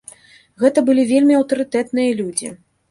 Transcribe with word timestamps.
Гэта 0.63 0.85
былі 0.87 1.03
вельмі 1.13 1.39
аўтарытэтныя 1.41 2.19
людзі. 2.25 2.57